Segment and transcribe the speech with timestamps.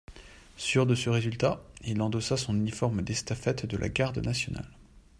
[0.57, 4.67] Sûr de ce résultat, il endossa son uniforme d'estafette de la garde nationale.